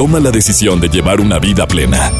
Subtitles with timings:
[0.00, 2.10] toma la decisión de llevar una vida plena.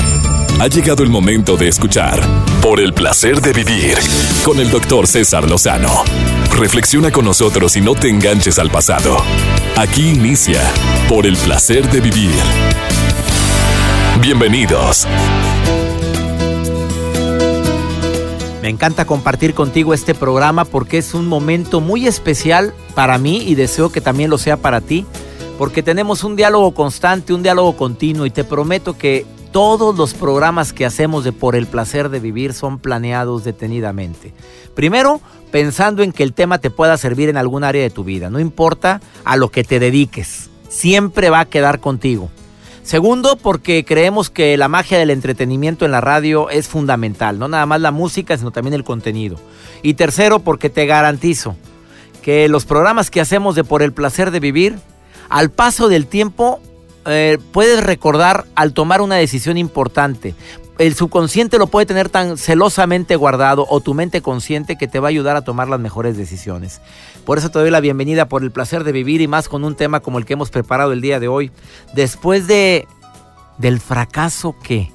[0.61, 2.21] Ha llegado el momento de escuchar
[2.61, 3.97] Por el placer de vivir
[4.45, 5.89] con el doctor César Lozano.
[6.59, 9.17] Reflexiona con nosotros y no te enganches al pasado.
[9.79, 10.61] Aquí inicia
[11.09, 12.35] Por el placer de vivir.
[14.21, 15.07] Bienvenidos.
[18.61, 23.55] Me encanta compartir contigo este programa porque es un momento muy especial para mí y
[23.55, 25.07] deseo que también lo sea para ti,
[25.61, 30.73] porque tenemos un diálogo constante, un diálogo continuo y te prometo que todos los programas
[30.73, 34.33] que hacemos de Por el placer de vivir son planeados detenidamente.
[34.75, 35.21] Primero,
[35.51, 38.41] pensando en que el tema te pueda servir en algún área de tu vida, no
[38.41, 42.31] importa a lo que te dediques, siempre va a quedar contigo.
[42.83, 47.67] Segundo, porque creemos que la magia del entretenimiento en la radio es fundamental, no nada
[47.67, 49.37] más la música, sino también el contenido.
[49.83, 51.55] Y tercero, porque te garantizo
[52.23, 54.79] que los programas que hacemos de Por el placer de vivir,
[55.31, 56.61] al paso del tiempo,
[57.07, 60.35] eh, puedes recordar al tomar una decisión importante.
[60.79, 65.09] El subconsciente lo puede tener tan celosamente guardado o tu mente consciente que te va
[65.09, 66.81] a ayudar a tomar las mejores decisiones.
[67.25, 69.77] Por eso te doy la bienvenida por el placer de vivir y más con un
[69.77, 71.53] tema como el que hemos preparado el día de hoy.
[71.95, 72.87] Después de
[73.59, 74.91] del fracaso que,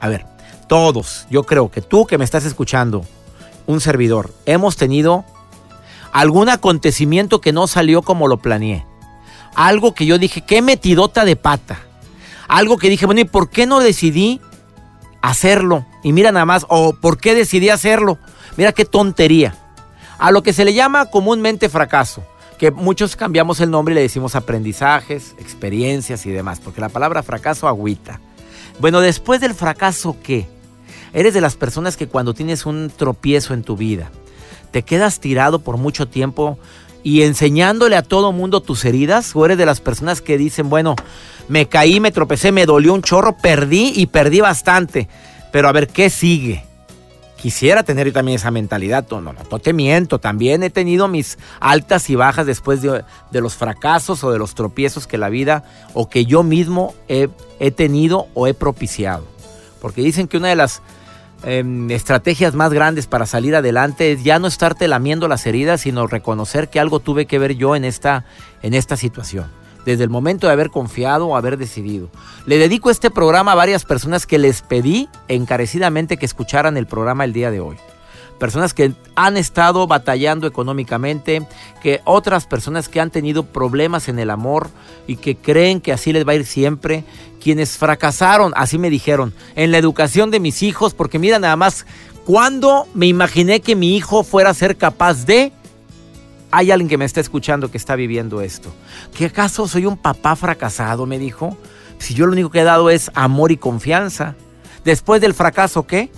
[0.00, 0.24] a ver,
[0.68, 3.04] todos, yo creo que tú que me estás escuchando,
[3.66, 5.24] un servidor, hemos tenido
[6.12, 8.87] algún acontecimiento que no salió como lo planeé.
[9.58, 11.80] Algo que yo dije, qué metidota de pata.
[12.46, 14.40] Algo que dije, bueno, ¿y por qué no decidí
[15.20, 15.84] hacerlo?
[16.04, 18.18] Y mira nada más, o ¿por qué decidí hacerlo?
[18.56, 19.56] Mira qué tontería
[20.16, 22.22] a lo que se le llama comúnmente fracaso,
[22.56, 27.24] que muchos cambiamos el nombre y le decimos aprendizajes, experiencias y demás, porque la palabra
[27.24, 28.20] fracaso agüita.
[28.78, 30.46] Bueno, después del fracaso, ¿qué?
[31.12, 34.12] Eres de las personas que cuando tienes un tropiezo en tu vida,
[34.70, 36.60] te quedas tirado por mucho tiempo
[37.02, 40.96] y enseñándole a todo mundo tus heridas, o eres de las personas que dicen, bueno,
[41.48, 45.08] me caí, me tropecé, me dolió un chorro, perdí y perdí bastante,
[45.52, 46.68] pero a ver, ¿qué sigue?
[47.38, 49.06] quisiera tener también esa mentalidad.
[49.10, 50.18] No, no, no te miento.
[50.18, 55.06] También he tenido mis altas y bajas después de, los fracasos o de los tropiezos
[55.06, 55.64] que la vida
[55.94, 57.28] o que yo mismo he,
[57.70, 59.24] tenido o he propiciado.
[59.80, 60.82] Porque dicen que una de las
[61.44, 66.06] em, estrategias más grandes para salir adelante es ya no estarte lamiendo las heridas, sino
[66.06, 68.24] reconocer que algo tuve que ver yo en esta,
[68.62, 69.46] en esta situación
[69.84, 72.10] desde el momento de haber confiado o haber decidido.
[72.44, 77.24] Le dedico este programa a varias personas que les pedí encarecidamente que escucharan el programa
[77.24, 77.76] el día de hoy.
[78.38, 81.46] Personas que han estado batallando económicamente,
[81.82, 84.70] que otras personas que han tenido problemas en el amor
[85.06, 87.04] y que creen que así les va a ir siempre,
[87.40, 91.84] quienes fracasaron, así me dijeron, en la educación de mis hijos, porque mira nada más,
[92.24, 95.52] cuando me imaginé que mi hijo fuera a ser capaz de
[96.50, 98.72] hay alguien que me está escuchando que está viviendo esto.
[99.16, 101.06] ¿Qué acaso soy un papá fracasado?
[101.06, 101.56] Me dijo.
[101.98, 104.34] Si yo lo único que he dado es amor y confianza.
[104.84, 106.10] Después del fracaso, ¿qué?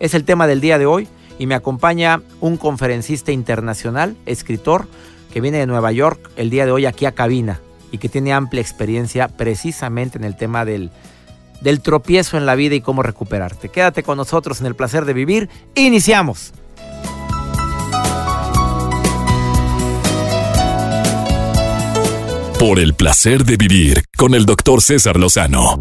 [0.00, 1.08] Es el tema del día de hoy.
[1.38, 4.88] Y me acompaña un conferencista internacional, escritor,
[5.32, 7.60] que viene de Nueva York el día de hoy aquí a cabina
[7.92, 10.90] y que tiene amplia experiencia precisamente en el tema del,
[11.60, 13.68] del tropiezo en la vida y cómo recuperarte.
[13.68, 15.48] Quédate con nosotros en el placer de vivir.
[15.74, 16.52] Iniciamos.
[22.58, 25.80] Por el placer de vivir con el doctor César Lozano.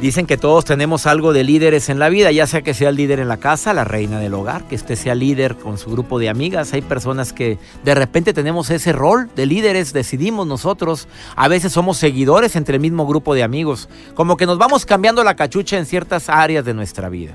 [0.00, 2.96] Dicen que todos tenemos algo de líderes en la vida, ya sea que sea el
[2.96, 6.18] líder en la casa, la reina del hogar, que este sea líder con su grupo
[6.18, 6.74] de amigas.
[6.74, 11.08] Hay personas que de repente tenemos ese rol de líderes, decidimos nosotros.
[11.34, 15.24] A veces somos seguidores entre el mismo grupo de amigos, como que nos vamos cambiando
[15.24, 17.34] la cachucha en ciertas áreas de nuestra vida.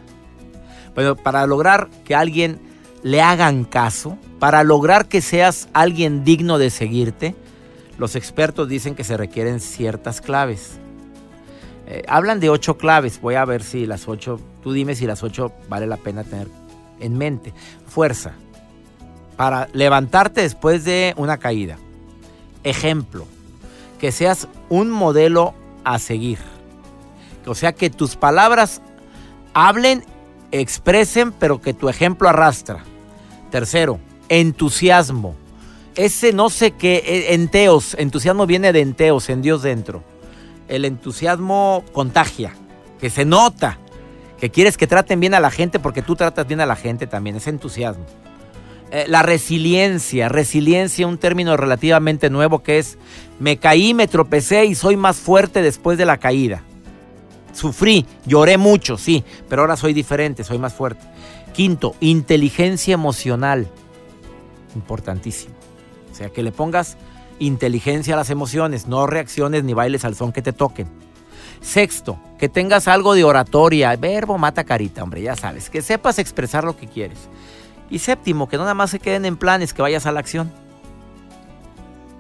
[0.94, 2.60] Pero para lograr que alguien
[3.02, 7.34] le hagan caso, para lograr que seas alguien digno de seguirte,
[7.98, 10.81] los expertos dicen que se requieren ciertas claves.
[11.94, 15.24] Eh, hablan de ocho claves, voy a ver si las ocho, tú dime si las
[15.24, 16.48] ocho vale la pena tener
[17.02, 17.54] en mente.
[17.86, 18.32] Fuerza,
[19.36, 21.78] para levantarte después de una caída.
[22.64, 23.26] Ejemplo,
[24.00, 26.38] que seas un modelo a seguir.
[27.46, 28.82] O sea, que tus palabras
[29.54, 30.06] hablen,
[30.52, 32.86] expresen, pero que tu ejemplo arrastra.
[33.50, 34.00] Tercero,
[34.30, 35.36] entusiasmo.
[35.96, 40.06] Ese no sé qué, e, enteos, entusiasmo viene de enteos, en Dios dentro.
[40.72, 42.54] El entusiasmo contagia,
[43.00, 43.78] que se nota,
[44.40, 47.08] que quieres que traten bien a la gente porque tú tratas bien a la gente
[47.08, 48.06] también, ese entusiasmo.
[48.90, 52.98] Eh, la resiliencia, resiliencia, un término relativamente nuevo que es,
[53.38, 56.64] me caí, me tropecé y soy más fuerte después de la caída.
[57.52, 61.06] Sufrí, lloré mucho, sí, pero ahora soy diferente, soy más fuerte.
[61.54, 63.68] Quinto, inteligencia emocional.
[64.74, 65.54] Importantísimo.
[66.10, 66.96] O sea, que le pongas
[67.42, 70.88] inteligencia a las emociones, no reacciones ni bailes al son que te toquen.
[71.60, 76.64] Sexto, que tengas algo de oratoria, verbo mata carita, hombre, ya sabes, que sepas expresar
[76.64, 77.30] lo que quieres.
[77.90, 80.52] Y séptimo, que no nada más se queden en planes, que vayas a la acción.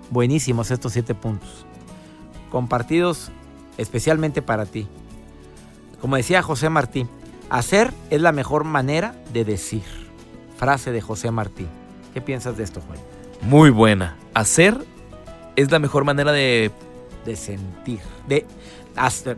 [0.09, 1.65] Buenísimos estos siete puntos.
[2.49, 3.31] Compartidos
[3.77, 4.87] especialmente para ti.
[6.01, 7.07] Como decía José Martí,
[7.49, 9.83] hacer es la mejor manera de decir.
[10.57, 11.65] Frase de José Martí.
[12.13, 12.99] ¿Qué piensas de esto, Juan?
[13.41, 14.17] Muy buena.
[14.33, 14.85] Hacer
[15.55, 16.71] es la mejor manera de...
[17.25, 17.99] De sentir.
[18.27, 18.45] De
[18.95, 19.37] hacer.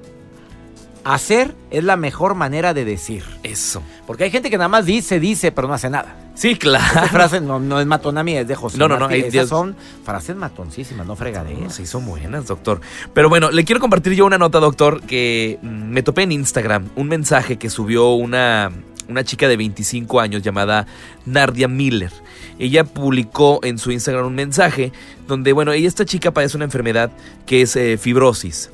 [1.03, 3.23] Hacer es la mejor manera de decir.
[3.43, 3.83] Eso.
[4.07, 6.15] Porque hay gente que nada más dice, dice, pero no hace nada.
[6.33, 6.85] Sí, claro.
[6.85, 8.77] Esa frase no, no es matona mía, es de José.
[8.77, 9.17] No, no, no, Martí.
[9.19, 9.75] Esas Dios- son
[10.05, 11.75] frases matoncísimas, no fregaderas.
[11.75, 12.79] Sí, son buenas, doctor.
[13.13, 16.87] Pero bueno, le quiero compartir yo una nota, doctor, que mm, me topé en Instagram.
[16.95, 18.71] Un mensaje que subió una,
[19.07, 20.87] una chica de 25 años llamada
[21.25, 22.11] Nardia Miller.
[22.59, 24.91] Ella publicó en su Instagram un mensaje
[25.27, 27.11] donde, bueno, ella, esta chica padece una enfermedad
[27.45, 28.69] que es eh, fibrosis.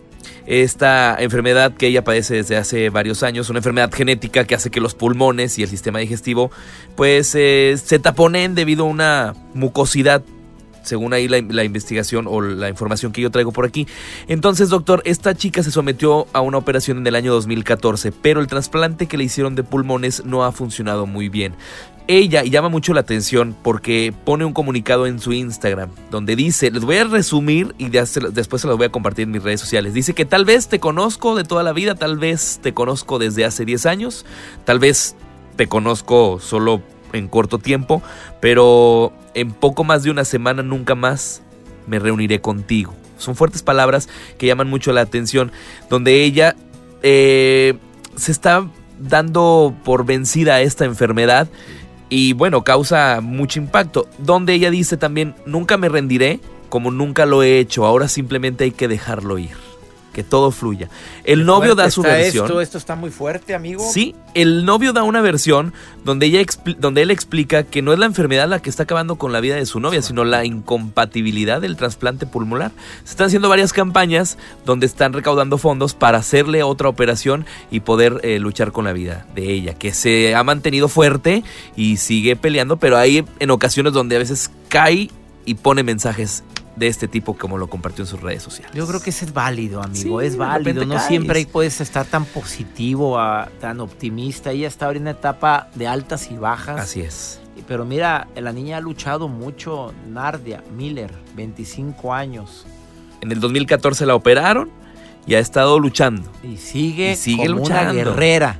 [0.45, 4.81] Esta enfermedad que ella padece desde hace varios años, una enfermedad genética que hace que
[4.81, 6.51] los pulmones y el sistema digestivo
[6.95, 10.23] pues eh, se taponen debido a una mucosidad
[10.83, 13.87] según ahí la, investigación o la información que yo traigo por aquí.
[14.27, 18.47] Entonces, doctor, esta chica se sometió a una operación en el año 2014, pero el
[18.47, 21.55] trasplante que le hicieron de pulmones no ha funcionado muy bien.
[22.07, 26.83] Ella llama mucho la atención porque pone un comunicado en su Instagram donde dice, les
[26.83, 29.93] voy a resumir y de- después se los voy a compartir en mis redes sociales.
[29.93, 33.45] Dice que tal vez te conozco de toda la vida, tal vez te conozco desde
[33.45, 34.25] hace 10 años,
[34.65, 35.15] tal vez
[35.55, 36.81] te conozco solo
[37.13, 38.01] en corto tiempo,
[38.39, 41.41] pero en poco más de una semana nunca más
[41.87, 42.93] me reuniré contigo.
[43.17, 44.07] Son fuertes palabras
[44.37, 45.51] que llaman mucho la atención,
[45.89, 46.55] donde ella
[47.03, 47.75] eh,
[48.15, 48.67] se está
[48.99, 51.47] dando por vencida a esta enfermedad
[52.09, 54.07] y bueno, causa mucho impacto.
[54.17, 56.39] Donde ella dice también, nunca me rendiré
[56.69, 59.57] como nunca lo he hecho, ahora simplemente hay que dejarlo ir,
[60.19, 60.89] que todo fluya.
[61.23, 62.45] El novio da su versión.
[62.45, 63.89] Esto, esto está muy fuerte, amigo.
[63.89, 65.73] Sí, el novio da una versión
[66.03, 66.41] donde, ella
[66.77, 69.55] donde él explica que no es la enfermedad la que está acabando con la vida
[69.55, 72.73] de su novia, sino la incompatibilidad del trasplante pulmonar.
[73.05, 78.19] Se están haciendo varias campañas donde están recaudando fondos para hacerle otra operación y poder
[78.23, 81.45] eh, luchar con la vida de ella, que se ha mantenido fuerte
[81.77, 85.11] y sigue peleando, pero hay en ocasiones donde a veces cae
[85.45, 86.43] y pone mensajes
[86.75, 88.73] de este tipo como lo compartió en sus redes sociales.
[88.75, 90.19] Yo creo que ese es válido, amigo.
[90.21, 90.85] Sí, es válido.
[90.85, 91.07] No caes.
[91.07, 93.17] siempre puedes estar tan positivo,
[93.59, 94.51] tan optimista.
[94.51, 96.79] Ella está ahora en una etapa de altas y bajas.
[96.79, 97.39] Así es.
[97.67, 99.93] Pero mira, la niña ha luchado mucho.
[100.07, 102.65] Nardia Miller, 25 años.
[103.21, 104.69] En el 2014 la operaron
[105.27, 106.31] y ha estado luchando.
[106.43, 107.91] Y sigue, Y sigue como luchando.
[107.91, 108.59] una guerrera.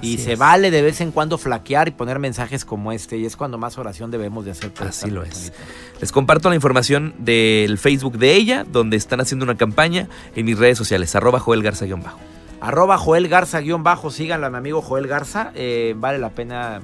[0.00, 0.38] Y Así se es.
[0.38, 3.16] vale de vez en cuando flaquear y poner mensajes como este.
[3.16, 4.70] Y es cuando más oración debemos de hacer.
[4.72, 5.52] por Así esta lo es.
[6.00, 10.58] Les comparto la información del Facebook de ella, donde están haciendo una campaña en mis
[10.58, 12.18] redes sociales, arroba Joel Garza guion bajo.
[12.60, 15.52] Arroba Joel Garza guion bajo, síganlo a mi amigo Joel Garza.
[15.54, 16.80] Eh, vale la pena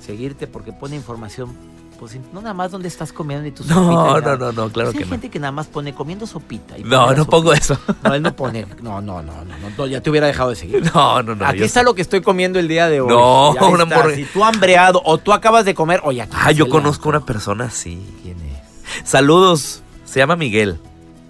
[0.00, 1.56] seguirte porque pone información,
[1.98, 3.80] pues no nada más donde estás comiendo ni tu sopita.
[3.80, 5.10] No, no, no, no, claro Pues que hay no.
[5.10, 6.78] gente que nada más pone comiendo sopita.
[6.78, 7.78] y No, no pongo eso.
[8.04, 8.66] No, él no pone.
[8.82, 9.32] No, no, no,
[9.76, 10.90] no, ya te hubiera dejado de seguir.
[10.94, 11.46] No, no, no.
[11.46, 13.08] Aquí está lo que estoy comiendo el día de hoy.
[13.08, 14.14] No, Ya una está.
[14.14, 17.64] Si tú hambreado o tú acabas de comer, oye, aquí Ah, yo conozco una persona
[17.66, 18.00] así.
[18.22, 19.08] ¿Quién es?
[19.08, 19.82] Saludos.
[20.04, 20.78] Se llama Miguel.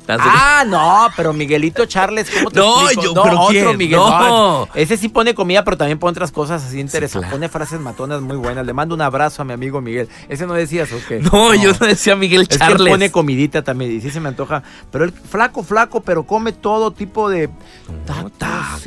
[0.09, 3.03] Ah, no, pero Miguelito Charles, ¿cómo te No, explico?
[3.03, 3.77] yo, no, ¿pero otro quién?
[3.77, 3.99] Miguel.
[3.99, 4.69] No.
[4.75, 7.29] Ese sí pone comida, pero también pone otras cosas así interesantes.
[7.29, 7.37] claro.
[7.37, 8.65] Pone frases matonas muy buenas.
[8.67, 10.09] Le mando un abrazo a mi amigo Miguel.
[10.29, 11.19] ¿Ese no decías o qué?
[11.21, 12.89] no, yo no decía Miguel Es que él Charles.
[12.93, 14.63] pone comidita también y sí se me antoja.
[14.91, 17.49] Pero él flaco, flaco, pero come todo tipo de
[18.07, 18.85] tacos.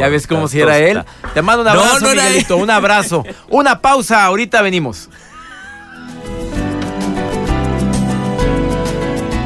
[0.00, 1.02] ya ves cómo si era él.
[1.34, 2.56] Te mando un abrazo, Miguelito.
[2.56, 3.24] Un abrazo.
[3.48, 4.24] Una pausa.
[4.24, 5.08] Ahorita venimos.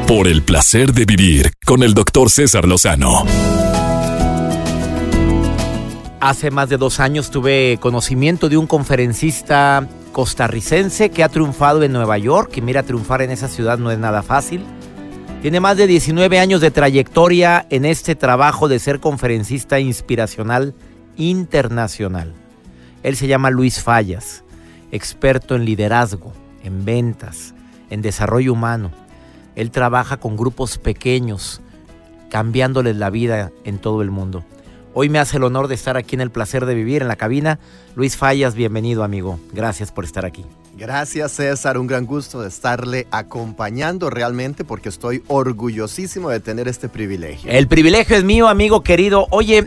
[0.07, 3.25] Por el placer de vivir con el doctor César Lozano.
[6.21, 11.91] Hace más de dos años tuve conocimiento de un conferencista costarricense que ha triunfado en
[11.91, 12.55] Nueva York.
[12.55, 14.63] Y mira, triunfar en esa ciudad no es nada fácil.
[15.41, 20.73] Tiene más de 19 años de trayectoria en este trabajo de ser conferencista inspiracional
[21.17, 22.33] internacional.
[23.03, 24.45] Él se llama Luis Fallas,
[24.93, 26.31] experto en liderazgo,
[26.63, 27.53] en ventas,
[27.89, 29.06] en desarrollo humano.
[29.57, 31.61] Él trabaja con grupos pequeños,
[32.29, 34.45] cambiándoles la vida en todo el mundo.
[34.93, 37.15] Hoy me hace el honor de estar aquí en el placer de vivir en la
[37.15, 37.57] cabina.
[37.95, 39.39] Luis Fallas, bienvenido amigo.
[39.53, 40.45] Gracias por estar aquí.
[40.77, 46.87] Gracias César, un gran gusto de estarle acompañando realmente porque estoy orgullosísimo de tener este
[46.87, 47.49] privilegio.
[47.49, 49.25] El privilegio es mío, amigo querido.
[49.31, 49.65] Oye,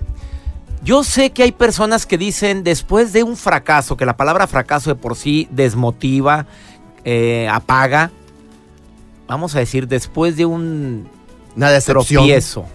[0.85, 4.91] yo sé que hay personas que dicen después de un fracaso, que la palabra fracaso
[4.91, 6.47] de por sí desmotiva,
[7.05, 8.13] eh, apaga.
[9.31, 11.09] Vamos a decir, después de un
[11.57, 12.25] Una decepción.
[12.25, 12.67] tropiezo,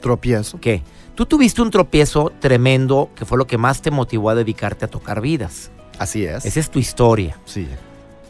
[0.00, 0.60] Tropiezo.
[0.60, 0.82] ¿qué?
[1.14, 4.88] Tú tuviste un tropiezo tremendo que fue lo que más te motivó a dedicarte a
[4.88, 5.70] tocar vidas.
[5.98, 6.44] Así es.
[6.44, 7.36] Esa es tu historia.
[7.44, 7.68] Sí.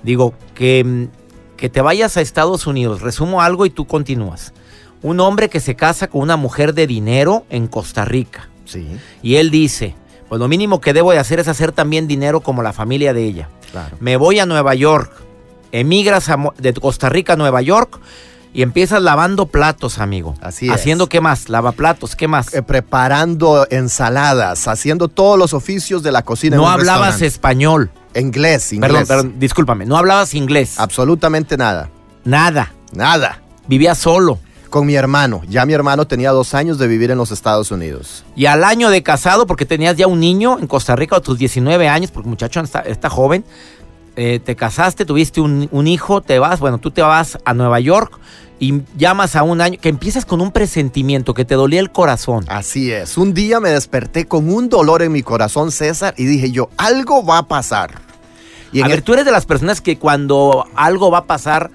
[0.03, 4.53] Digo, que, mm, que te vayas a Estados Unidos, resumo algo y tú continúas.
[5.03, 8.49] Un hombre que se casa con una mujer de dinero en Costa Rica.
[8.67, 8.87] Sí.
[9.23, 9.95] Y él dice,
[10.29, 13.25] pues lo mínimo que debo de hacer es hacer también dinero como la familia de
[13.25, 13.49] ella.
[13.71, 13.97] Claro.
[14.01, 15.13] Me voy a Nueva York,
[15.73, 18.01] emigras a de Costa Rica a Nueva York
[18.53, 20.35] y empiezas lavando platos, amigo.
[20.41, 20.73] Así es.
[20.73, 22.53] Haciendo qué más, lavaplatos, ¿qué más?
[22.53, 26.57] Eh, preparando ensaladas, haciendo todos los oficios de la cocina.
[26.57, 27.91] en no un hablabas español.
[28.15, 28.91] Inglés, inglés.
[28.91, 30.79] Perdón, perdón, discúlpame, no hablabas inglés.
[30.79, 31.91] Absolutamente nada.
[32.25, 32.73] Nada.
[32.93, 33.41] Nada.
[33.69, 34.39] Vivías solo.
[34.69, 35.43] Con mi hermano.
[35.49, 38.25] Ya mi hermano tenía dos años de vivir en los Estados Unidos.
[38.37, 41.39] Y al año de casado, porque tenías ya un niño en Costa Rica a tus
[41.39, 43.45] 19 años, porque el muchacho está, está joven,
[44.23, 47.81] eh, te casaste, tuviste un, un hijo, te vas, bueno, tú te vas a Nueva
[47.81, 48.21] York
[48.59, 52.45] y llamas a un año, que empiezas con un presentimiento, que te dolía el corazón.
[52.49, 53.17] Así es.
[53.17, 57.25] Un día me desperté con un dolor en mi corazón, César, y dije yo, algo
[57.25, 57.93] va a pasar.
[58.73, 61.71] Y a ver, tú eres de las personas que cuando algo va a pasar,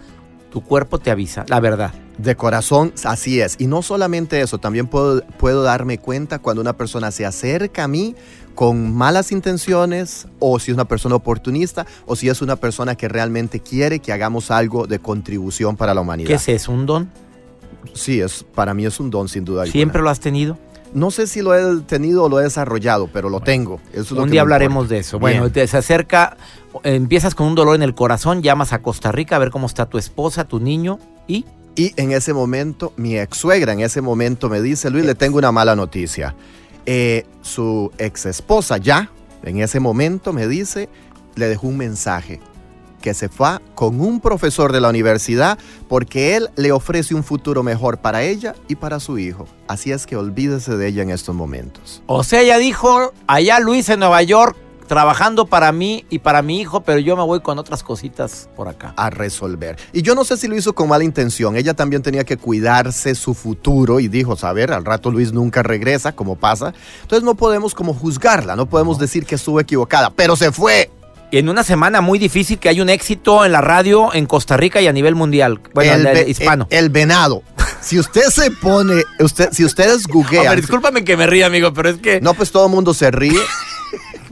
[0.52, 1.96] tu cuerpo te avisa, la verdad.
[2.20, 3.56] De corazón, así es.
[3.58, 7.88] Y no solamente eso, también puedo, puedo darme cuenta cuando una persona se acerca a
[7.88, 8.16] mí
[8.56, 13.08] con malas intenciones, o si es una persona oportunista, o si es una persona que
[13.08, 16.28] realmente quiere que hagamos algo de contribución para la humanidad.
[16.28, 16.72] ¿Qué es eso?
[16.72, 17.10] ¿Un don?
[17.94, 19.64] Sí, es, para mí es un don, sin duda.
[19.64, 19.72] alguna.
[19.72, 20.58] ¿Siempre lo has tenido?
[20.94, 23.82] No sé si lo he tenido o lo he desarrollado, pero lo tengo.
[23.92, 25.20] Eso es lo un que día hablaremos de eso.
[25.20, 25.68] Bueno, Bien.
[25.68, 26.38] se acerca,
[26.84, 29.88] empiezas con un dolor en el corazón, llamas a Costa Rica a ver cómo está
[29.88, 31.46] tu esposa, tu niño y...
[31.76, 35.38] Y en ese momento, mi ex suegra en ese momento me dice, Luis, le tengo
[35.38, 36.34] una mala noticia.
[36.86, 39.12] Eh, su ex esposa ya,
[39.44, 40.90] en ese momento me dice,
[41.36, 42.40] le dejó un mensaje
[43.06, 47.62] que se fue con un profesor de la universidad porque él le ofrece un futuro
[47.62, 49.46] mejor para ella y para su hijo.
[49.68, 52.02] Así es que olvídese de ella en estos momentos.
[52.08, 56.62] O sea, ella dijo, allá Luis en Nueva York, trabajando para mí y para mi
[56.62, 58.94] hijo, pero yo me voy con otras cositas por acá.
[58.98, 59.78] a resolver.
[59.94, 61.56] Y yo no sé si lo hizo con mala intención.
[61.56, 66.14] Ella también tenía que cuidarse su futuro y dijo, saber, al rato Luis nunca regresa,
[66.14, 66.74] como pasa.
[67.02, 70.92] Entonces no podemos como juzgarla, no podemos decir que estuvo equivocada, pero se fue.
[71.32, 74.58] Y en una semana muy difícil que hay un éxito en la radio en Costa
[74.58, 75.60] Rica y a nivel mundial.
[75.74, 76.68] Bueno, el, hispano.
[76.70, 77.44] El, el venado.
[77.82, 81.74] Si usted se pone, usted, si ustedes A googlean, ver, discúlpame que me ría, amigo,
[81.74, 82.22] pero es que...
[82.22, 83.40] no pues todo el mundo se ríe.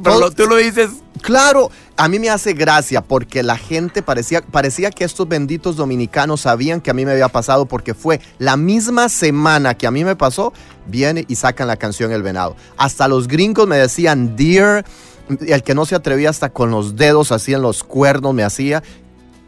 [0.02, 0.90] Pero tú lo dices...
[1.22, 6.42] Claro, a mí me hace gracia porque la gente parecía, parecía que estos benditos dominicanos
[6.42, 10.04] sabían que a mí me había pasado porque fue la misma semana que a mí
[10.04, 10.52] me pasó,
[10.86, 12.58] viene y sacan la canción El Venado.
[12.76, 14.84] Hasta los gringos me decían Dear,
[15.30, 18.84] el que no se atrevía hasta con los dedos así en los cuernos me hacía.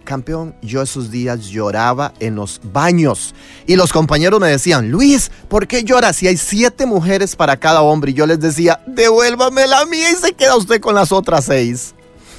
[0.05, 3.35] Campeón, yo esos días lloraba en los baños
[3.67, 7.81] y los compañeros me decían, Luis, ¿por qué lloras si hay siete mujeres para cada
[7.81, 8.11] hombre?
[8.11, 11.93] Y yo les decía, devuélvame la mía y se queda usted con las otras seis.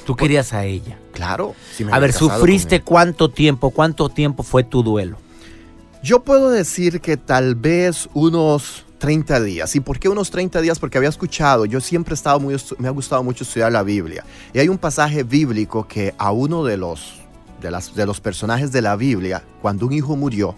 [0.05, 0.97] Tú querías a ella.
[1.11, 1.53] Claro.
[1.91, 3.71] A ver, ¿sufriste cuánto tiempo?
[3.71, 5.17] ¿Cuánto tiempo fue tu duelo?
[6.01, 9.75] Yo puedo decir que tal vez unos 30 días.
[9.75, 10.79] ¿Y por qué unos 30 días?
[10.79, 14.23] Porque había escuchado, yo siempre he estado muy, me ha gustado mucho estudiar la Biblia.
[14.53, 17.21] Y hay un pasaje bíblico que a uno de los,
[17.61, 20.55] de, las, de los personajes de la Biblia, cuando un hijo murió,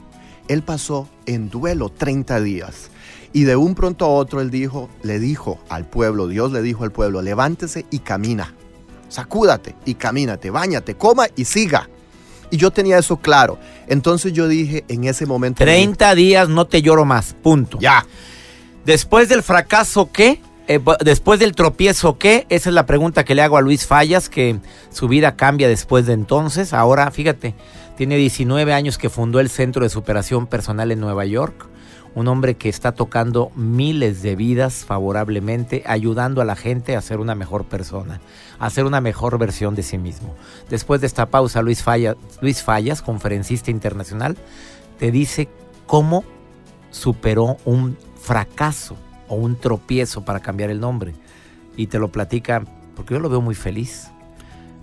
[0.48, 2.90] él pasó en duelo 30 días.
[3.32, 6.84] Y de un pronto a otro él dijo, le dijo al pueblo, Dios le dijo
[6.84, 8.56] al pueblo, levántese y camina.
[9.08, 11.88] Sacúdate y camínate, bañate, coma y siga.
[12.52, 13.60] Y yo tenía eso claro.
[13.88, 15.64] Entonces yo dije en ese momento...
[15.64, 17.78] 30 días no te lloro más, punto.
[17.80, 18.06] Ya.
[18.86, 20.42] Después del fracaso, ¿qué?
[20.72, 22.46] Eh, después del tropiezo, ¿qué?
[22.50, 24.60] Esa es la pregunta que le hago a Luis Fallas, que
[24.92, 26.74] su vida cambia después de entonces.
[26.74, 27.56] Ahora, fíjate,
[27.98, 31.68] tiene 19 años que fundó el Centro de Superación Personal en Nueva York.
[32.14, 37.20] Un hombre que está tocando miles de vidas favorablemente, ayudando a la gente a ser
[37.20, 38.22] una mejor persona,
[38.60, 40.36] a ser una mejor versión de sí mismo.
[40.70, 44.38] Después de esta pausa, Luis Fallas conferencista internacional,
[45.00, 45.50] te dice
[45.88, 46.24] cómo
[46.92, 48.98] superó un fracaso
[49.30, 51.14] o un tropiezo para cambiar el nombre.
[51.78, 52.64] Y te lo platica
[52.96, 54.10] porque yo lo veo muy feliz.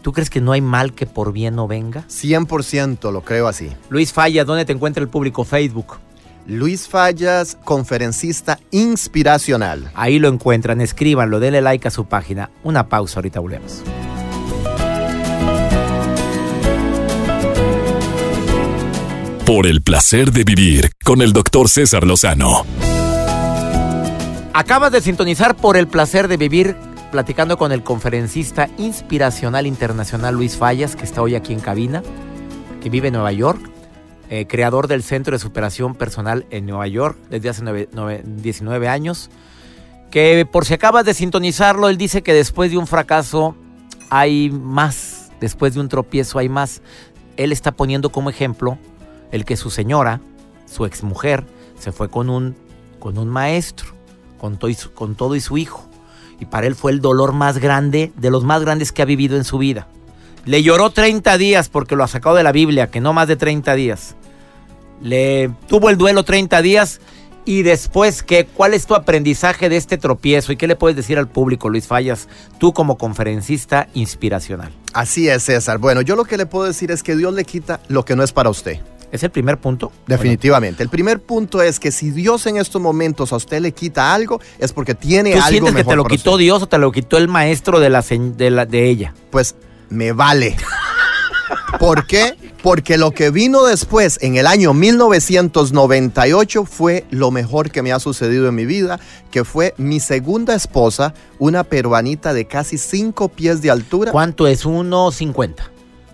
[0.00, 2.04] ¿Tú crees que no hay mal que por bien no venga?
[2.08, 3.70] 100% lo creo así.
[3.90, 5.44] Luis Falla, ¿dónde te encuentra el público?
[5.44, 5.98] Facebook.
[6.46, 9.90] Luis Fallas, conferencista inspiracional.
[9.94, 12.50] Ahí lo encuentran, escríbanlo, denle like a su página.
[12.62, 13.82] Una pausa, ahorita volvemos.
[19.44, 22.64] Por el placer de vivir con el doctor César Lozano.
[24.58, 26.76] Acabas de sintonizar por el placer de vivir
[27.12, 32.02] platicando con el conferencista inspiracional internacional Luis Fallas, que está hoy aquí en cabina,
[32.82, 33.60] que vive en Nueva York.
[34.28, 38.88] eh, creador del Centro de Superación Personal en Nueva York desde hace nueve- nueve- 19
[38.88, 39.30] años.
[40.10, 43.54] Que por si acabas de sintonizarlo, él dice que después de un fracaso
[44.10, 46.82] hay más, después de un tropiezo hay más.
[47.36, 48.78] Él está poniendo como ejemplo
[49.30, 50.20] el que su señora,
[50.64, 51.44] su exmujer,
[51.78, 52.56] se fue con un,
[52.98, 53.90] con un maestro,
[54.38, 55.86] con, todo y su hijo.
[56.38, 59.36] Y para él fue el dolor más grande, de los más grandes que ha vivido
[59.36, 59.86] en su vida.
[60.44, 63.36] Le lloró 30 días porque lo ha sacado de la Biblia, que no más de
[63.36, 64.14] 30 días.
[65.02, 67.00] Le tuvo el duelo 30 días
[67.44, 68.44] y después, ¿qué?
[68.44, 70.52] ¿cuál es tu aprendizaje de este tropiezo?
[70.52, 72.28] ¿Y qué le puedes decir al público, Luis Fallas,
[72.58, 74.72] tú como conferencista inspiracional?
[74.92, 75.78] Así es, César.
[75.78, 78.24] Bueno, yo lo que le puedo decir es que Dios le quita lo que no
[78.24, 78.80] es para usted.
[79.12, 79.92] ¿Es el primer punto?
[80.06, 80.82] Definitivamente.
[80.82, 84.40] El primer punto es que si Dios en estos momentos a usted le quita algo,
[84.58, 86.40] es porque tiene ¿Tú algo sientes que te lo quitó usted.
[86.42, 89.14] Dios o te lo quitó el maestro de, la, de, la- de ella?
[89.30, 89.54] Pues
[89.88, 90.56] me vale.
[91.78, 92.34] ¿Por qué?
[92.62, 98.00] Porque lo que vino después, en el año 1998, fue lo mejor que me ha
[98.00, 98.98] sucedido en mi vida,
[99.30, 104.10] que fue mi segunda esposa, una peruanita de casi 5 pies de altura.
[104.10, 104.64] ¿Cuánto es?
[104.66, 105.54] 1,50.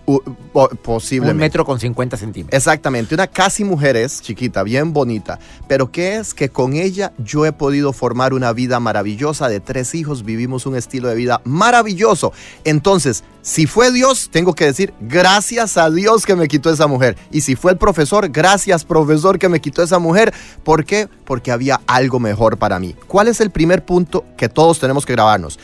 [0.04, 0.20] U-
[0.52, 1.38] po- Un posiblemente.
[1.40, 2.56] metro con 50 centímetros.
[2.58, 6.34] Exactamente, una casi mujer es chiquita, bien bonita, pero ¿qué es?
[6.34, 10.74] Que con ella yo he podido formar una vida maravillosa de tres hijos, vivimos un
[10.76, 12.32] estilo de vida maravilloso.
[12.64, 17.16] Entonces, si fue Dios, tengo que decir, gracias a Dios que me quitó esa mujer.
[17.30, 20.32] Y si fue el profesor, gracias profesor que me quitó esa mujer.
[20.64, 21.08] ¿Por qué?
[21.24, 22.94] Porque había algo mejor para mí.
[23.06, 25.58] ¿Cuál es el primer punto que todos tenemos que grabarnos?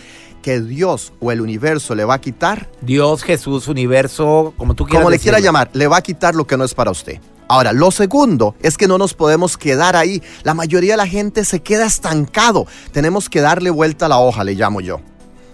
[0.49, 5.03] Que Dios o el universo le va a quitar Dios, Jesús, universo, como tú quieras
[5.03, 7.21] como le quiera llamar, le va a quitar lo que no es para usted.
[7.49, 10.23] Ahora, lo segundo es que no nos podemos quedar ahí.
[10.45, 12.67] La mayoría de la gente se queda estancado.
[12.93, 15.03] Tenemos que darle vuelta a la hoja, le llamo yo.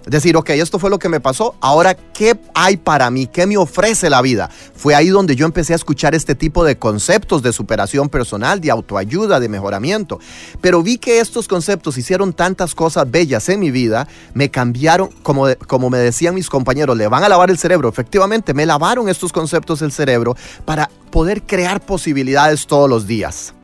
[0.05, 3.27] Es decir, ok, esto fue lo que me pasó, ahora, ¿qué hay para mí?
[3.27, 4.51] ¿Qué me ofrece la vida?
[4.75, 8.71] Fue ahí donde yo empecé a escuchar este tipo de conceptos de superación personal, de
[8.71, 10.21] autoayuda, de mejoramiento.
[10.61, 15.47] Pero vi que estos conceptos hicieron tantas cosas bellas en mi vida, me cambiaron, como,
[15.67, 17.89] como me decían mis compañeros, le van a lavar el cerebro.
[17.89, 23.55] Efectivamente, me lavaron estos conceptos el cerebro para poder crear posibilidades todos los días.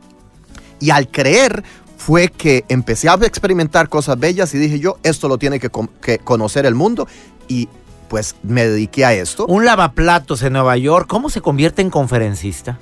[0.80, 1.62] Y al creer
[2.10, 5.86] fue que empecé a experimentar cosas bellas y dije yo, esto lo tiene que, con-
[5.86, 7.06] que conocer el mundo
[7.46, 7.68] y
[8.08, 9.46] pues me dediqué a esto.
[9.46, 12.80] Un lavaplatos en Nueva York, ¿cómo se convierte en conferencista?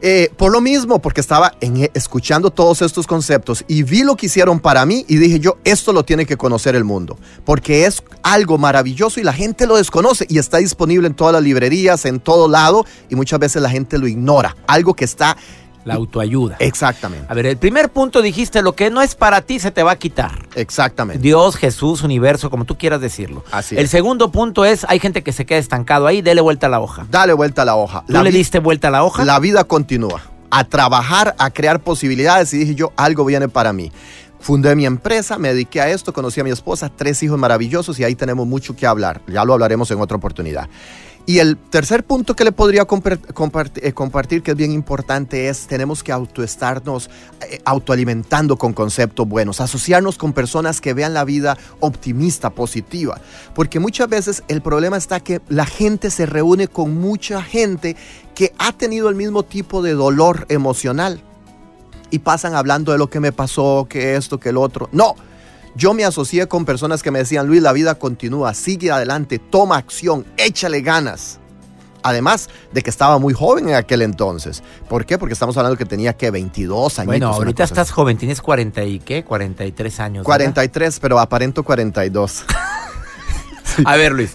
[0.00, 4.24] Eh, por lo mismo, porque estaba en- escuchando todos estos conceptos y vi lo que
[4.24, 8.02] hicieron para mí y dije yo, esto lo tiene que conocer el mundo, porque es
[8.22, 12.18] algo maravilloso y la gente lo desconoce y está disponible en todas las librerías, en
[12.18, 15.36] todo lado y muchas veces la gente lo ignora, algo que está
[15.88, 16.56] La autoayuda.
[16.60, 19.82] exactamente, A ver, el primer punto dijiste, lo que no es para ti se te
[19.82, 20.46] va a quitar.
[20.54, 21.20] exactamente.
[21.22, 23.44] Dios, Jesús, universo, como tú quieras decirlo.
[23.50, 23.90] Así el es.
[23.90, 27.06] segundo punto es, hay gente que se queda estancado ahí, dele vuelta a la hoja.
[27.10, 28.04] Dale vuelta a la hoja.
[28.06, 29.24] ¿Tú La le diste vuelta a la hoja?
[29.24, 30.22] La vida continúa.
[30.50, 33.92] A trabajar, a crear posibilidades y dije yo, algo viene para mí.
[34.40, 38.04] Fundé mi empresa, me dediqué a esto, conocí a mi esposa, tres hijos maravillosos y
[38.04, 39.20] ahí tenemos mucho que hablar.
[39.26, 40.68] Ya lo hablaremos en otra oportunidad.
[41.28, 46.02] Y el tercer punto que le podría eh, compartir, que es bien importante, es tenemos
[46.02, 47.10] que autoestarnos
[47.46, 53.20] eh, autoalimentando con conceptos buenos, asociarnos con personas que vean la vida optimista, positiva.
[53.54, 57.94] Porque muchas veces el problema está que la gente se reúne con mucha gente
[58.34, 61.20] que ha tenido el mismo tipo de dolor emocional
[62.10, 64.88] y pasan hablando de lo que me pasó, que esto, que el otro.
[64.92, 65.14] No,
[65.78, 69.76] yo me asocié con personas que me decían, Luis, la vida continúa, sigue adelante, toma
[69.76, 71.38] acción, échale ganas.
[72.02, 74.62] Además de que estaba muy joven en aquel entonces.
[74.88, 75.18] ¿Por qué?
[75.18, 77.06] Porque estamos hablando que tenía que 22 años.
[77.06, 80.14] bueno, ahorita estás joven, tienes 40 y qué, 43 años.
[80.24, 80.26] ¿verdad?
[80.26, 82.44] 43, pero aparento 42.
[83.84, 84.34] A ver, Luis.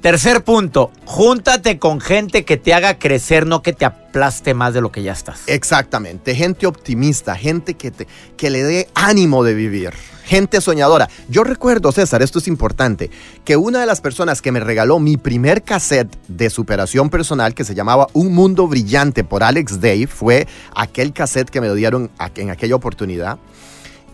[0.00, 4.80] Tercer punto, júntate con gente que te haga crecer, no que te aplaste más de
[4.80, 5.42] lo que ya estás.
[5.48, 9.94] Exactamente, gente optimista, gente que, te, que le dé ánimo de vivir,
[10.26, 11.08] gente soñadora.
[11.28, 13.10] Yo recuerdo, César, esto es importante,
[13.44, 17.64] que una de las personas que me regaló mi primer cassette de superación personal, que
[17.64, 22.50] se llamaba Un Mundo Brillante por Alex Day, fue aquel cassette que me dieron en
[22.50, 23.38] aquella oportunidad.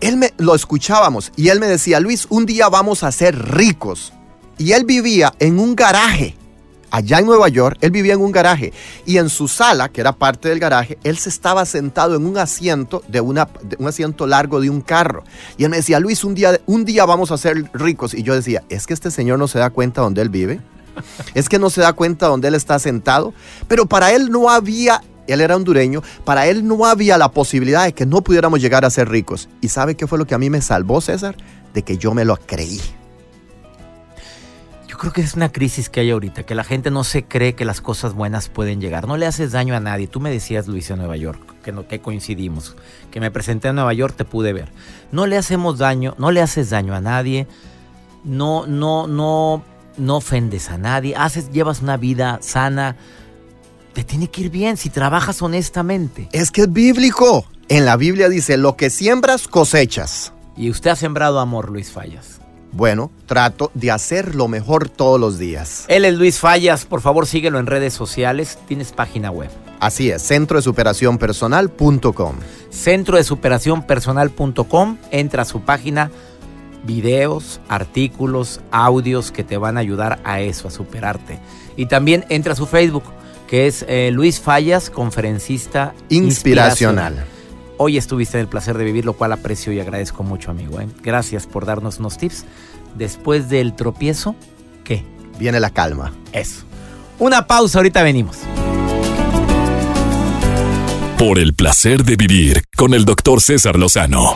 [0.00, 4.12] Él me lo escuchábamos y él me decía, Luis, un día vamos a ser ricos.
[4.58, 6.36] Y él vivía en un garaje
[6.92, 8.72] allá en Nueva York, él vivía en un garaje
[9.06, 12.38] y en su sala, que era parte del garaje, él se estaba sentado en un
[12.38, 15.24] asiento de, una, un asiento largo de un carro.
[15.56, 18.14] Y él me decía, Luis, un día, un día vamos a ser ricos.
[18.14, 20.60] Y yo decía, es que este señor no se da cuenta dónde él vive.
[21.34, 23.32] Es que no se da cuenta dónde él está sentado.
[23.66, 27.94] Pero para él no había, él era hondureño, para él no había la posibilidad de
[27.94, 29.48] que no pudiéramos llegar a ser ricos.
[29.62, 31.36] ¿Y sabe qué fue lo que a mí me salvó, César?
[31.72, 32.82] De que yo me lo creí.
[35.02, 37.64] Creo que es una crisis que hay ahorita, que la gente no se cree que
[37.64, 39.08] las cosas buenas pueden llegar.
[39.08, 40.06] No le haces daño a nadie.
[40.06, 42.76] Tú me decías, Luis, en Nueva York, que, no, que coincidimos,
[43.10, 44.68] que me presenté en Nueva York, te pude ver.
[45.10, 47.48] No le hacemos daño, no le haces daño a nadie.
[48.22, 49.64] No, no, no,
[49.96, 51.16] no ofendes a nadie.
[51.16, 52.94] Haces, llevas una vida sana.
[53.94, 56.28] Te tiene que ir bien si trabajas honestamente.
[56.30, 57.44] Es que es bíblico.
[57.66, 60.32] En la Biblia dice, lo que siembras cosechas.
[60.56, 62.41] Y usted ha sembrado amor, Luis Fallas.
[62.72, 65.84] Bueno, trato de hacer lo mejor todos los días.
[65.88, 69.50] Él es Luis Fallas, por favor síguelo en redes sociales, tienes página web.
[69.78, 72.36] Así es, centro de superación personal.com.
[72.70, 76.10] Centro de superación personal.com, entra a su página,
[76.84, 81.38] videos, artículos, audios que te van a ayudar a eso, a superarte.
[81.76, 83.04] Y también entra a su Facebook,
[83.48, 87.12] que es eh, Luis Fallas, conferencista inspiracional.
[87.12, 87.31] inspiracional.
[87.78, 90.80] Hoy estuviste en el placer de vivir, lo cual aprecio y agradezco mucho, amigo.
[90.80, 90.88] ¿eh?
[91.02, 92.44] Gracias por darnos unos tips.
[92.96, 94.36] Después del tropiezo,
[94.84, 95.04] ¿qué?
[95.38, 96.12] Viene la calma.
[96.32, 96.64] Eso.
[97.18, 98.38] Una pausa, ahorita venimos.
[101.18, 104.34] Por el placer de vivir con el doctor César Lozano.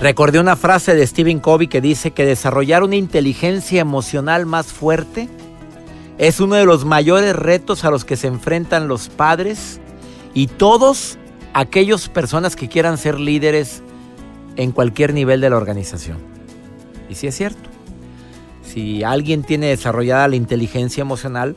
[0.00, 5.28] Recordé una frase de Stephen Covey que dice que desarrollar una inteligencia emocional más fuerte
[6.18, 9.80] es uno de los mayores retos a los que se enfrentan los padres
[10.36, 11.16] y todos
[11.54, 13.82] aquellos personas que quieran ser líderes
[14.56, 16.18] en cualquier nivel de la organización.
[17.08, 17.70] Y sí es cierto.
[18.62, 21.56] Si alguien tiene desarrollada la inteligencia emocional,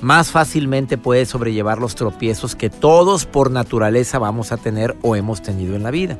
[0.00, 5.42] más fácilmente puede sobrellevar los tropiezos que todos por naturaleza vamos a tener o hemos
[5.42, 6.16] tenido en la vida.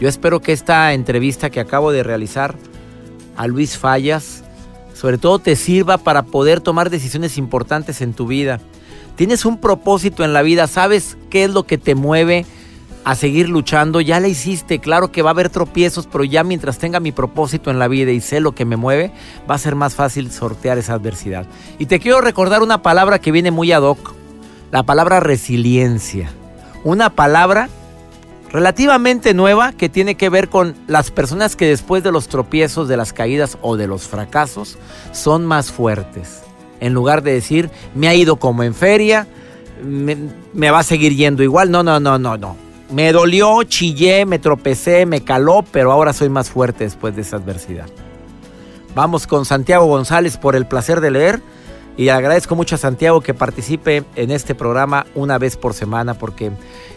[0.00, 2.56] Yo espero que esta entrevista que acabo de realizar
[3.36, 4.42] a Luis Fallas,
[4.92, 8.58] sobre todo te sirva para poder tomar decisiones importantes en tu vida
[9.18, 12.46] Tienes un propósito en la vida, sabes qué es lo que te mueve
[13.02, 16.78] a seguir luchando, ya la hiciste, claro que va a haber tropiezos, pero ya mientras
[16.78, 19.10] tenga mi propósito en la vida y sé lo que me mueve,
[19.50, 21.46] va a ser más fácil sortear esa adversidad.
[21.80, 24.14] Y te quiero recordar una palabra que viene muy ad hoc,
[24.70, 26.30] la palabra resiliencia.
[26.84, 27.68] Una palabra
[28.52, 32.96] relativamente nueva que tiene que ver con las personas que después de los tropiezos, de
[32.96, 34.78] las caídas o de los fracasos
[35.10, 36.42] son más fuertes
[36.80, 39.26] en lugar de decir, me ha ido como en feria,
[39.82, 41.70] me, va a seguir yendo igual.
[41.70, 42.56] No, no, no, no, no.
[42.90, 47.36] Me dolió, chillé, me tropecé, me caló, pero ahora soy más fuerte después de esa
[47.36, 47.86] adversidad.
[48.94, 51.42] Vamos con Santiago González por el placer de leer.
[51.96, 56.52] Y agradezco mucho a Santiago que participe en este programa una vez por semana porque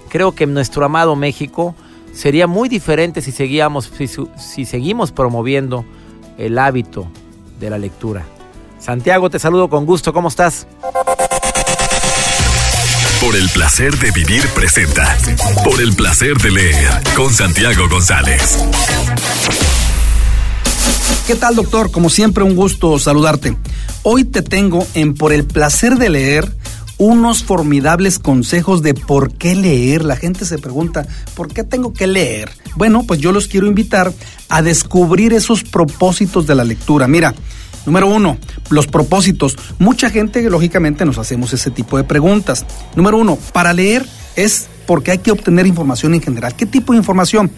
[0.09, 1.73] creo que nuestro amado México
[2.13, 3.91] sería muy diferente si, seguíamos,
[4.37, 5.85] si seguimos promoviendo
[6.37, 7.07] el hábito
[7.59, 8.25] de la lectura.
[8.81, 10.11] Santiago, te saludo con gusto.
[10.11, 10.65] ¿Cómo estás?
[13.21, 15.15] Por el placer de vivir presenta.
[15.63, 18.57] Por el placer de leer con Santiago González.
[21.27, 21.91] ¿Qué tal, doctor?
[21.91, 23.55] Como siempre, un gusto saludarte.
[24.01, 26.51] Hoy te tengo en Por el placer de leer
[26.97, 30.03] unos formidables consejos de por qué leer.
[30.03, 32.51] La gente se pregunta, ¿por qué tengo que leer?
[32.75, 34.13] Bueno, pues yo los quiero invitar
[34.49, 37.07] a descubrir esos propósitos de la lectura.
[37.07, 37.33] Mira,
[37.85, 38.37] Número uno,
[38.69, 39.57] los propósitos.
[39.79, 42.65] Mucha gente, lógicamente, nos hacemos ese tipo de preguntas.
[42.95, 46.55] Número uno, para leer es porque hay que obtener información en general.
[46.55, 47.51] ¿Qué tipo de información?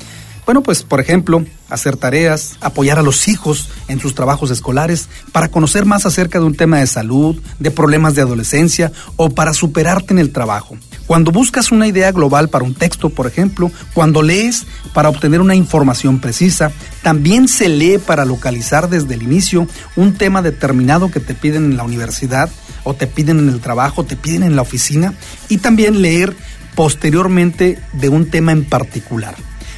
[0.45, 5.47] Bueno, pues por ejemplo, hacer tareas, apoyar a los hijos en sus trabajos escolares, para
[5.47, 10.13] conocer más acerca de un tema de salud, de problemas de adolescencia o para superarte
[10.13, 10.77] en el trabajo.
[11.13, 15.53] Cuando buscas una idea global para un texto, por ejemplo, cuando lees para obtener una
[15.53, 16.71] información precisa,
[17.03, 21.77] también se lee para localizar desde el inicio un tema determinado que te piden en
[21.77, 22.49] la universidad
[22.83, 25.13] o te piden en el trabajo, te piden en la oficina
[25.49, 26.35] y también leer
[26.73, 29.35] posteriormente de un tema en particular.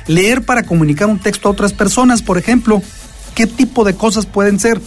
[0.07, 2.81] Leer para comunicar un texto a otras personas, por ejemplo.
[3.35, 4.79] ¿Qué tipo de cosas pueden ser?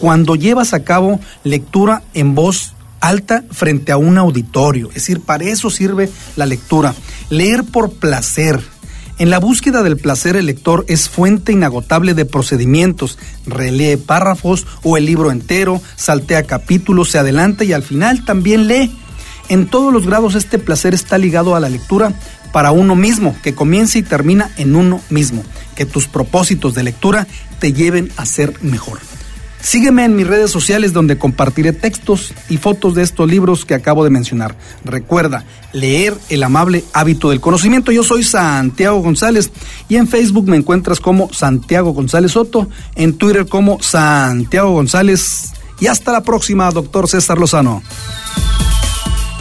[0.00, 4.88] Cuando llevas a cabo lectura en voz alta frente a un auditorio.
[4.88, 6.94] Es decir, para eso sirve la lectura.
[7.28, 8.60] Leer por placer.
[9.18, 13.18] En la búsqueda del placer el lector es fuente inagotable de procedimientos.
[13.46, 18.96] Relee párrafos o el libro entero, saltea capítulos, se adelanta y al final también lee.
[19.48, 22.14] En todos los grados este placer está ligado a la lectura
[22.52, 25.42] para uno mismo, que comienza y termina en uno mismo.
[25.74, 27.26] Que tus propósitos de lectura
[27.58, 29.00] te lleven a ser mejor.
[29.62, 34.02] Sígueme en mis redes sociales donde compartiré textos y fotos de estos libros que acabo
[34.02, 34.56] de mencionar.
[34.84, 37.92] Recuerda, leer el amable hábito del conocimiento.
[37.92, 39.52] Yo soy Santiago González
[39.88, 45.52] y en Facebook me encuentras como Santiago González Soto, en Twitter como Santiago González.
[45.78, 47.82] Y hasta la próxima, doctor César Lozano.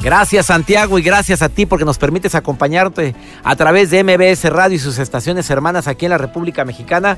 [0.03, 4.75] Gracias Santiago y gracias a ti porque nos permites acompañarte a través de MBS Radio
[4.75, 7.17] y sus estaciones hermanas aquí en la República Mexicana.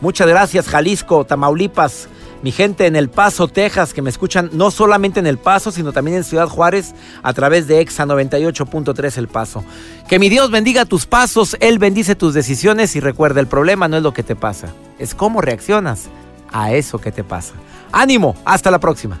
[0.00, 2.08] Muchas gracias Jalisco, Tamaulipas,
[2.42, 5.92] Mi gente en El Paso, Texas, que me escuchan no solamente en El Paso, sino
[5.92, 9.64] también en Ciudad Juárez a través de EXA 98.3 El Paso.
[10.08, 13.96] Que mi Dios bendiga tus pasos, Él bendice tus decisiones y recuerda, el problema no
[13.96, 16.08] es lo que te pasa, es cómo reaccionas
[16.52, 17.54] a eso que te pasa.
[17.92, 19.20] Ánimo, hasta la próxima.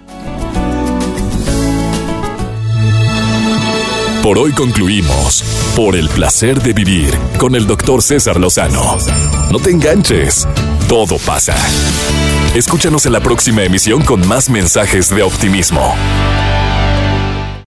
[4.22, 5.42] Por hoy concluimos.
[5.74, 8.96] Por el placer de vivir con el doctor César Lozano.
[9.50, 10.46] No te enganches.
[10.88, 11.56] Todo pasa.
[12.54, 15.94] Escúchanos en la próxima emisión con más mensajes de optimismo.